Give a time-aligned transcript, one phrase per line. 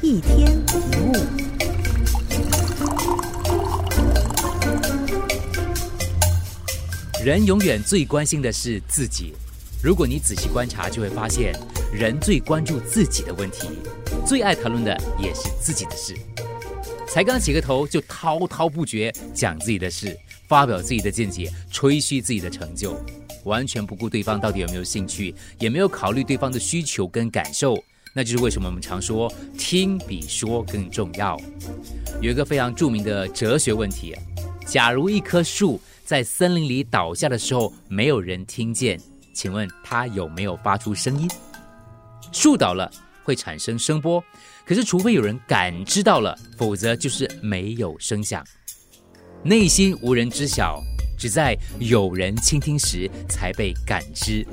[0.00, 1.12] 一天一物。
[7.24, 9.34] 人永远最关心的是自己。
[9.82, 11.52] 如果你仔细观察，就会发现，
[11.92, 13.70] 人最关注自己的问题，
[14.24, 16.14] 最爱谈论的也是自己的事。
[17.08, 22.96] 才刚起个头，就滔滔不绝讲自己的事，发表自己的见解，吹嘘自己的成就，
[23.42, 27.82] 完全不顾对方到底有没有兴趣，也没有考虑对方的需求跟感受。
[28.18, 31.40] 那就是为什么我们常说听比说更重要。
[32.20, 34.12] 有一个非常著名的哲学问题：
[34.66, 39.00] 假如一棵树在森林里倒下的时候，没有人听见，
[39.32, 41.30] 请问它有没有发出声音？
[42.32, 42.90] 树倒了
[43.22, 44.20] 会产生声波，
[44.66, 48.44] 可是除非有人感知到了，否则就是没有声响。
[49.44, 50.82] 内心无人知晓，
[51.16, 54.44] 只在有人倾听时才被感知。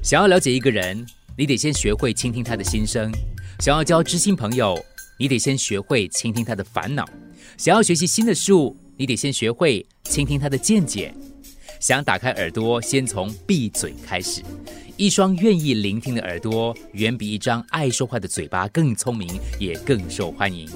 [0.00, 1.04] 想要了解一个人。
[1.36, 3.12] 你得先学会倾听他的心声。
[3.58, 4.78] 想要交知心朋友，
[5.18, 7.04] 你得先学会倾听他的烦恼。
[7.56, 11.12] 想要学习新的事物，你得先学会倾听他的见解。
[11.80, 14.42] 想打开耳朵，先从闭嘴开始。
[14.96, 19.28] 一双愿意聆听的耳朵，远比一张爱说话的嘴巴更聪明，
[19.58, 20.70] 也更受欢迎。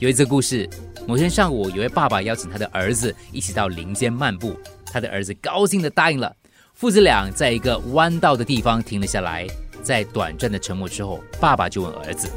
[0.00, 0.68] 有一则故事：
[1.06, 6.34] 某天上午，有位爸爸邀请他的儿子一起到林间漫步，他的儿子高兴地答应了。
[6.74, 9.46] 父子俩在一个弯道的地方停了下来，
[9.80, 12.28] 在短暂的沉默之后，爸爸就问儿子：“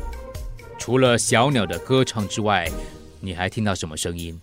[0.77, 2.69] 除了小鸟的歌唱之外，
[3.19, 4.39] 你还听到什么声音？”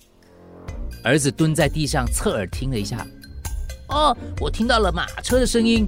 [1.04, 3.06] 儿子蹲在地上侧耳听了一下
[3.88, 5.86] ：“哦，我听到了马车的声音。”“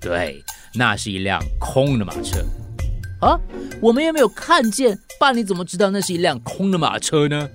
[0.00, 0.42] 对，
[0.74, 2.42] 那是一辆空的马车。
[3.20, 3.38] ”“啊，
[3.82, 7.46] 我们又没有看见，爸，你怎么知道那是一辆空的马车呢？”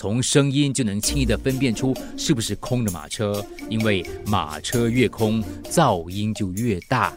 [0.00, 7.12] 从声音就能轻易地分辨出是不是空的马车，因为马车越空，噪音就越大。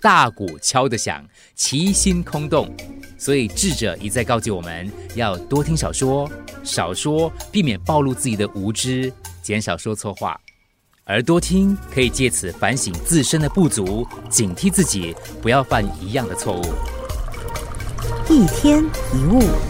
[0.00, 1.22] 大鼓敲得响，
[1.54, 2.74] 其心空洞。
[3.18, 6.26] 所以智者一再告诫我们要多听少说，
[6.64, 10.40] 少说避免暴露自己的无知，减少说错话。
[11.04, 16.64] 而多听可以借此反省自身的不足，警惕自己不要犯一样的错误。
[18.30, 18.82] 一天
[19.12, 19.69] 一物。